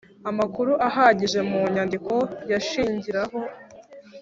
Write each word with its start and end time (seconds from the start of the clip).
Amakuru 0.29 0.71
ahagije 0.87 1.39
mu 1.49 1.59
nyandiko 1.73 2.13
yashingiraho 2.51 3.39